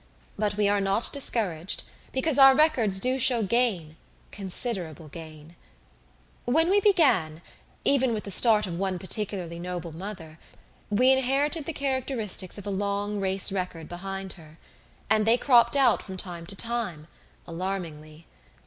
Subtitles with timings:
[0.35, 3.97] But we are not discouraged, because our records do show gain
[4.31, 5.55] considerable gain.
[6.45, 7.43] "When we began
[7.85, 10.39] even with the start of one particularly noble mother
[10.89, 14.57] we inherited the characteristics of a long race record behind her.
[15.07, 17.05] And they cropped out from time to time
[17.45, 18.25] alarmingly.